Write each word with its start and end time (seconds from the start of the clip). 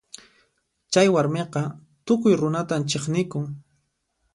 Chay 0.93 1.07
warmiqa 1.15 1.61
tukuy 2.05 2.33
runatan 2.41 2.81
chiqnikun. 2.89 3.45